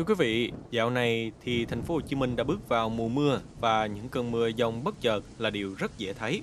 [0.00, 3.08] Thưa quý vị, dạo này thì thành phố Hồ Chí Minh đã bước vào mùa
[3.08, 6.42] mưa và những cơn mưa dông bất chợt là điều rất dễ thấy.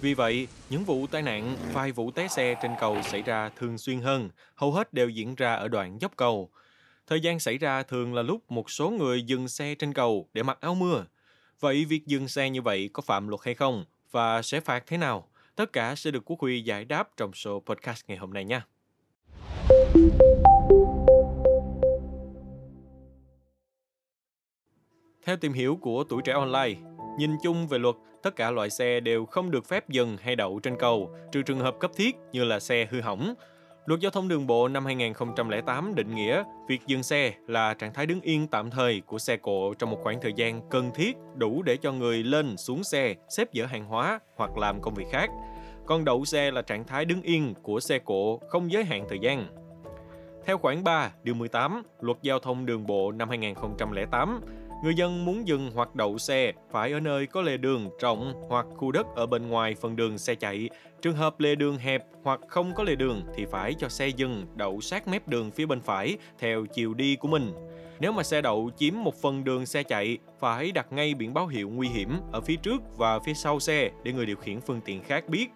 [0.00, 3.78] Vì vậy, những vụ tai nạn, vài vụ té xe trên cầu xảy ra thường
[3.78, 6.50] xuyên hơn, hầu hết đều diễn ra ở đoạn dốc cầu.
[7.06, 10.42] Thời gian xảy ra thường là lúc một số người dừng xe trên cầu để
[10.42, 11.04] mặc áo mưa.
[11.60, 14.96] Vậy việc dừng xe như vậy có phạm luật hay không và sẽ phạt thế
[14.96, 15.28] nào?
[15.56, 18.66] Tất cả sẽ được Quốc Huy giải đáp trong số podcast ngày hôm nay nha.
[25.32, 26.74] Theo tìm hiểu của tuổi trẻ online,
[27.18, 30.58] nhìn chung về luật, tất cả loại xe đều không được phép dừng hay đậu
[30.58, 33.34] trên cầu, trừ trường hợp cấp thiết như là xe hư hỏng.
[33.86, 38.06] Luật giao thông đường bộ năm 2008 định nghĩa việc dừng xe là trạng thái
[38.06, 41.62] đứng yên tạm thời của xe cộ trong một khoảng thời gian cần thiết đủ
[41.62, 45.30] để cho người lên xuống xe, xếp dỡ hàng hóa hoặc làm công việc khác.
[45.86, 49.18] Còn đậu xe là trạng thái đứng yên của xe cộ không giới hạn thời
[49.18, 49.46] gian.
[50.44, 54.40] Theo khoản 3, điều 18, Luật Giao thông Đường bộ năm 2008,
[54.82, 58.66] Người dân muốn dừng hoặc đậu xe phải ở nơi có lề đường rộng hoặc
[58.76, 60.70] khu đất ở bên ngoài phần đường xe chạy.
[61.02, 64.46] Trường hợp lề đường hẹp hoặc không có lề đường thì phải cho xe dừng
[64.54, 67.52] đậu sát mép đường phía bên phải theo chiều đi của mình.
[68.00, 71.46] Nếu mà xe đậu chiếm một phần đường xe chạy, phải đặt ngay biển báo
[71.46, 74.80] hiệu nguy hiểm ở phía trước và phía sau xe để người điều khiển phương
[74.84, 75.48] tiện khác biết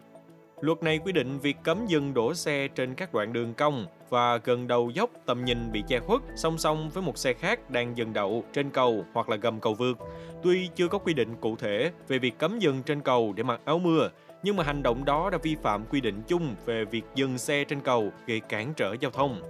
[0.61, 4.37] Luật này quy định việc cấm dừng đổ xe trên các đoạn đường cong và
[4.37, 7.97] gần đầu dốc tầm nhìn bị che khuất song song với một xe khác đang
[7.97, 9.99] dừng đậu trên cầu hoặc là gầm cầu vượt.
[10.43, 13.61] Tuy chưa có quy định cụ thể về việc cấm dừng trên cầu để mặc
[13.65, 14.09] áo mưa,
[14.43, 17.65] nhưng mà hành động đó đã vi phạm quy định chung về việc dừng xe
[17.65, 19.43] trên cầu gây cản trở giao thông.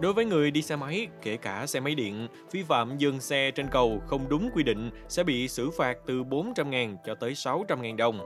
[0.00, 3.50] Đối với người đi xe máy, kể cả xe máy điện, vi phạm dừng xe
[3.50, 7.96] trên cầu không đúng quy định sẽ bị xử phạt từ 400.000 cho tới 600.000
[7.96, 8.20] đồng.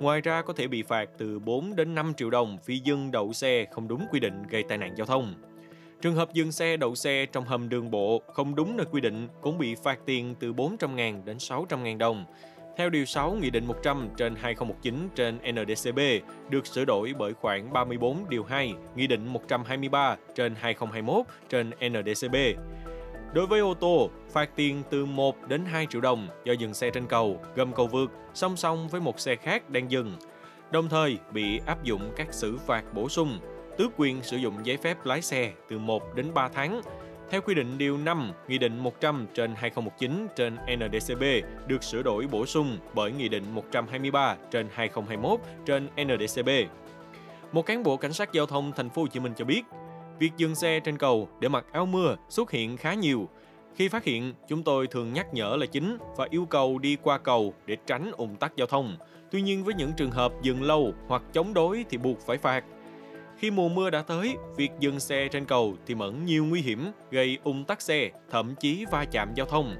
[0.00, 3.32] Ngoài ra có thể bị phạt từ 4 đến 5 triệu đồng vì dừng đậu
[3.32, 5.34] xe không đúng quy định gây tai nạn giao thông.
[6.02, 9.28] Trường hợp dừng xe, đậu xe trong hầm đường bộ không đúng nơi quy định
[9.40, 12.24] cũng bị phạt tiền từ 400.000 đến 600.000 đồng.
[12.76, 15.98] Theo Điều 6 Nghị định 100 trên 2019 trên NDCB
[16.50, 22.34] được sửa đổi bởi khoản 34 Điều 2 Nghị định 123 trên 2021 trên NDCB.
[23.32, 26.90] Đối với ô tô, phạt tiền từ 1 đến 2 triệu đồng do dừng xe
[26.90, 30.12] trên cầu, gầm cầu vượt, song song với một xe khác đang dừng.
[30.70, 33.38] Đồng thời bị áp dụng các xử phạt bổ sung,
[33.78, 36.80] tước quyền sử dụng giấy phép lái xe từ 1 đến 3 tháng.
[37.30, 41.22] Theo quy định Điều 5, Nghị định 100 trên 2019 trên NDCB
[41.66, 46.48] được sửa đổi bổ sung bởi Nghị định 123 trên 2021 trên NDCB.
[47.52, 49.62] Một cán bộ cảnh sát giao thông thành phố Hồ Chí Minh cho biết,
[50.20, 53.28] Việc dừng xe trên cầu để mặc áo mưa xuất hiện khá nhiều.
[53.74, 57.18] Khi phát hiện, chúng tôi thường nhắc nhở là chính và yêu cầu đi qua
[57.18, 58.96] cầu để tránh ủng tắc giao thông.
[59.30, 62.64] Tuy nhiên với những trường hợp dừng lâu hoặc chống đối thì buộc phải phạt.
[63.38, 66.90] Khi mùa mưa đã tới, việc dừng xe trên cầu thì mẫn nhiều nguy hiểm,
[67.10, 69.76] gây ủng tắc xe, thậm chí va chạm giao thông.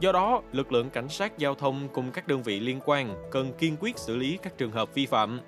[0.00, 3.52] Do đó, lực lượng cảnh sát giao thông cùng các đơn vị liên quan cần
[3.58, 5.40] kiên quyết xử lý các trường hợp vi phạm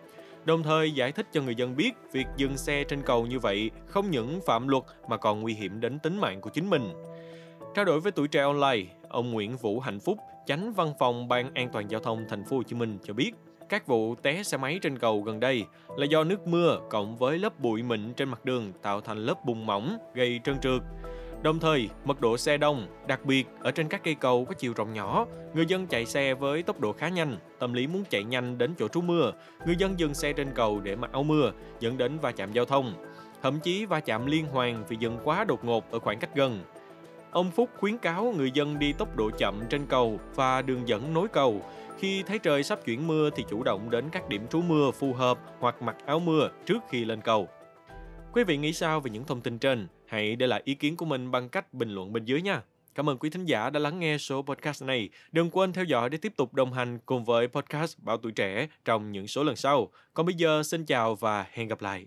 [0.44, 3.70] đồng thời giải thích cho người dân biết việc dừng xe trên cầu như vậy
[3.86, 6.92] không những phạm luật mà còn nguy hiểm đến tính mạng của chính mình.
[7.74, 11.54] Trao đổi với tuổi trẻ online, ông Nguyễn Vũ Hạnh Phúc, Chánh Văn phòng Ban
[11.54, 13.32] An toàn giao thông thành phố Hồ Chí Minh cho biết,
[13.68, 15.64] các vụ té xe máy trên cầu gần đây
[15.96, 19.44] là do nước mưa cộng với lớp bụi mịn trên mặt đường tạo thành lớp
[19.44, 20.80] bùn mỏng gây trơn trượt.
[21.42, 24.72] Đồng thời, mật độ xe đông, đặc biệt ở trên các cây cầu có chiều
[24.76, 28.24] rộng nhỏ, người dân chạy xe với tốc độ khá nhanh, tâm lý muốn chạy
[28.24, 29.32] nhanh đến chỗ trú mưa,
[29.66, 32.64] người dân dừng xe trên cầu để mặc áo mưa, dẫn đến va chạm giao
[32.64, 32.94] thông.
[33.42, 36.60] Thậm chí va chạm liên hoàn vì dừng quá đột ngột ở khoảng cách gần.
[37.30, 41.14] Ông Phúc khuyến cáo người dân đi tốc độ chậm trên cầu và đường dẫn
[41.14, 41.62] nối cầu.
[41.98, 45.12] Khi thấy trời sắp chuyển mưa thì chủ động đến các điểm trú mưa phù
[45.12, 47.48] hợp hoặc mặc áo mưa trước khi lên cầu.
[48.32, 49.86] Quý vị nghĩ sao về những thông tin trên?
[50.08, 52.62] Hãy để lại ý kiến của mình bằng cách bình luận bên dưới nha.
[52.94, 55.08] Cảm ơn quý thính giả đã lắng nghe số podcast này.
[55.32, 58.68] Đừng quên theo dõi để tiếp tục đồng hành cùng với podcast Bảo Tuổi Trẻ
[58.84, 59.88] trong những số lần sau.
[60.14, 62.06] Còn bây giờ, xin chào và hẹn gặp lại.